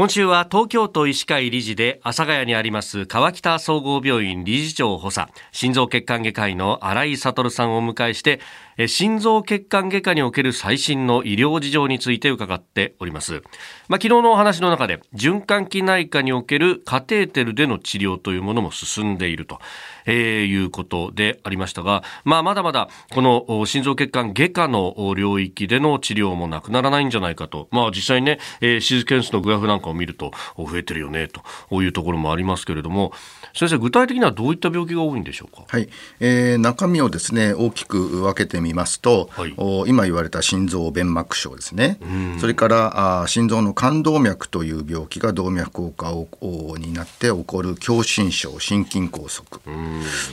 [0.00, 5.30] 今週は東京都医師会理事で阿佐ヶ谷にあります川北総合病院理事長補佐。
[5.52, 8.40] 心臓血管外科医の新井悟さんをお迎えして
[8.88, 13.42] 心臓血管外科における最新の医療事情について伺っております。
[13.88, 19.58] まあ、昨日のお話の中で循環器内科におけるカテーテルでの治療というものも進んでいると。
[20.06, 33.12] えー、いうことでありましたが、まあ、まだまだこの心臓血管外科の領域での治療もなくならないんじゃないかと、まあ、実際にね、えー、手術件数のグラフなんかを見ると増えてるよねというところもありますけれども
[33.54, 35.88] 先生具体的にはどういった病気が多いんでしょうか、はい
[36.20, 41.98] えー、中身をですね大きく分けてみますと、はい、お今言われた心臓弁膜症ですね。
[42.40, 49.44] それからあ心臓の冠動脈という病気が動脈硬化になって起こる狭心症心筋梗塞。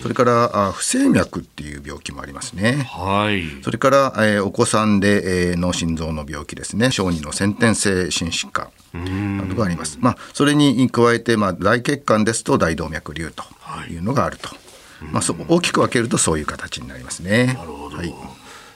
[0.01, 6.91] それからあ不整脈っていう病気もありますね、はい、それから、えー、お子さんで、えー、の心臓の病気ですね。
[6.91, 8.69] 小児の先天性心疾患。
[8.93, 9.97] などがあります。
[10.01, 13.43] まあ、それに加えて、まあ、大血管ですと大動脈瘤と
[13.89, 14.57] いうのがあると、はい、
[15.01, 17.47] まあ、そ大きく分けるとそういう形になりますね。
[17.47, 18.13] なるほど、はい。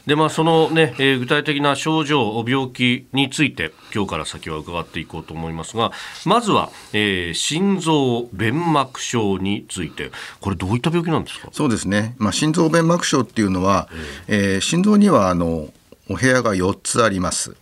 [0.05, 5.91] でまあ、そのね、えー、具体的な症状、病気について、今日から先は伺っていこうと思いますが、
[6.25, 11.49] まずは、えー、心臓弁膜症について、これ、どういった病気なんですか？
[11.51, 13.89] そうですね、まあ、心臓弁膜症っていうのは、
[14.27, 15.69] えー、えー、心臓にはあの
[16.09, 17.55] お部屋が4つあります。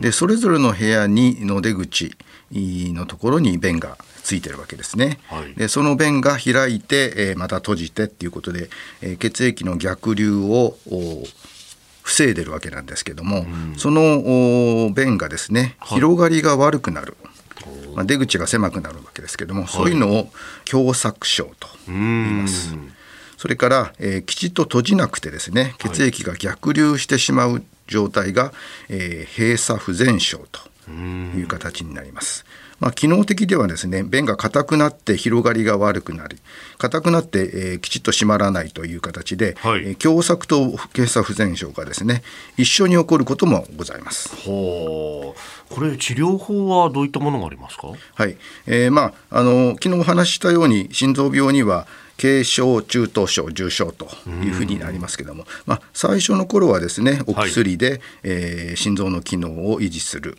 [0.00, 2.16] でそれぞれの部屋にの出口
[2.52, 5.18] のところに弁がついてるわけですね。
[5.28, 10.76] はい、でその弁が開いて、えー、また閉じてっていうことで、えー、血液の逆流を
[12.02, 17.16] 防いでるわけなんですけども、うん、その弁がですね広がりが悪くなる。
[17.94, 20.28] まあ、出口が狭くなるわけですけども、はい、そういうのを
[20.66, 22.74] 狭窄症と言います。
[23.38, 28.52] それから、えー、きちっと閉じなくてですね血液が逆流してしまう状態が、
[28.88, 30.60] えー、閉鎖不全症と。
[30.88, 32.44] いう形になります。
[32.78, 36.36] まあ、機能的ではですね便が硬くなって広がりが悪くなり
[36.76, 42.22] 硬くなって、えー、きちっと締まらないという形で、はい、えー、狭窄と閉鎖不全症がですね
[42.58, 44.28] 一緒に起こることもございます。
[44.44, 45.34] こ
[45.80, 47.88] れ治療法はどういったものがありますか？
[48.14, 51.86] はい、えー、まああの昨日お話ししたように心臓病には
[52.20, 54.06] 軽症、中等症、重症と
[54.44, 60.36] いうふうになりますけども、まあ、最初の頃はですねお薬で、はい、えー、心臓の機能を維持する。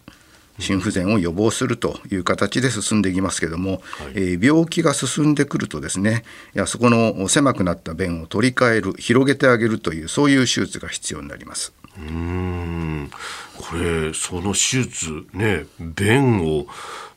[0.60, 3.82] 心不全を予防するという形で進んでいきますけども、はい、
[4.16, 6.24] えー、病気が進んでくるとですね
[6.56, 11.74] いやそこの狭くなった弁を取り替える広げてあげるというそういう手術が必要になります。
[11.98, 13.10] うん
[13.56, 16.68] これその手術ね弁を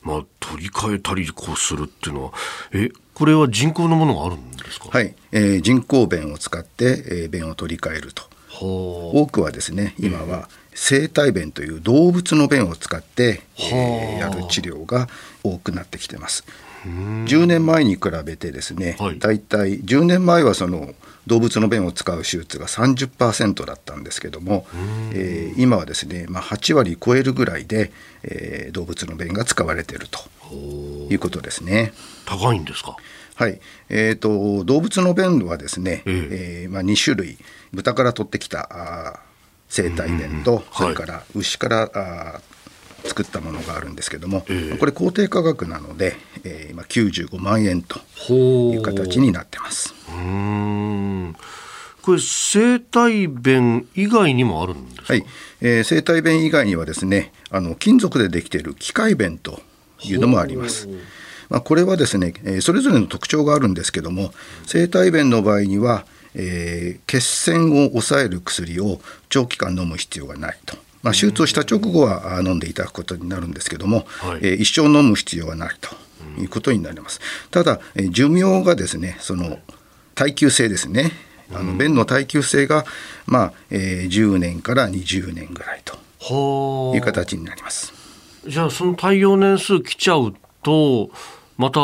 [0.01, 2.31] まあ取り替えたりこうするっていうのは
[2.71, 4.89] えこれは人工のものがあるんですか？
[4.89, 8.23] はい、えー、人工弁を使って、えー、弁を取り替えると。
[8.65, 15.07] 多くはですね今は生体弁という動物の弁を使って、えー、やる治療が
[15.43, 16.45] 多くなってきてます。
[16.83, 20.95] 10年前に比べてですね、はい、だいたい10年前はその
[21.27, 24.65] 動物の便を使う手術が30%だったんですけども、
[25.13, 27.91] えー、今はですね、まあ、8割超えるぐらいで、
[28.23, 30.55] えー、動物の便が使われていると
[31.11, 31.93] いうことですね。
[32.25, 32.97] 高いんですか？
[33.35, 33.59] はい、
[33.89, 36.63] えーと、動物の便はですね、ええ。
[36.63, 37.37] えー、まあ、2種類。
[37.73, 39.19] 豚から取ってきたあ
[39.69, 42.41] 生体便と、それから牛からあ
[43.05, 47.99] 作ったものがあるんですけども、えー、これ公定価格なので、えー、今95万円と
[48.33, 49.93] いう形になってます。
[50.09, 51.35] うん。
[52.01, 55.25] これ生体弁以外にもあるんですか、はい。
[55.61, 59.61] えー、生体弁以外にはですねあの金属でできている機械弁と
[60.03, 60.89] いうのもあります。
[61.51, 64.33] まあ、これはですね、えー、それぞれの特徴があるんですけども
[64.65, 70.77] 生体弁の場合には、えー、血栓を抑える薬を長期間飲む必要がないと。
[71.03, 75.89] まあ、手術をした直後は飲んでいただくことになるんですけども、はい、えー、一生飲む必要はないと
[76.39, 77.19] いうことになります。
[77.49, 79.57] ただ、えー、寿命がですねその
[80.15, 81.11] 耐久性ですね
[81.53, 82.85] あの便の耐久性が、
[83.25, 87.93] まあえー、10年から20年ぐらいという形になります。
[88.47, 91.11] じゃあその耐用年数来ちゃうと
[91.57, 91.79] また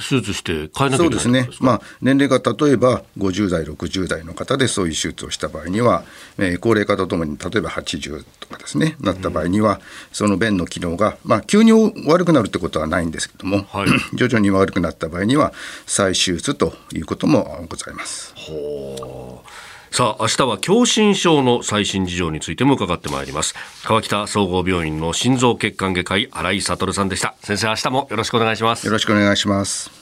[0.00, 6.04] 手術して変えなきゃいけないそうですね、まあ、年齢が例えば50代、60代の方でそういう手術をした場合には、
[6.38, 9.80] えー、高齢化とともに例えば80とかですね、なった場合には、
[10.12, 11.72] その便の機能が、まあ、急に
[12.06, 15.52] 悪くなるってことはないんですけども、はい、 徐々に悪くなった場合には、
[15.86, 18.32] 再手術ということもございます。
[18.36, 23.54] ほうさあ明日は狭心症の最新事情についても伺ってまいります。
[23.84, 27.34] 川北総合病院の心臓血管外科医新井悟さんでした。
[27.42, 28.86] 先生明日もよろしくお願いします。
[28.86, 29.99] よろしくお願いします。